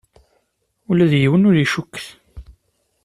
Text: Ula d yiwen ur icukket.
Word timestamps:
Ula 0.89 1.05
d 1.11 1.13
yiwen 1.21 1.47
ur 1.49 1.55
icukket. 1.57 2.07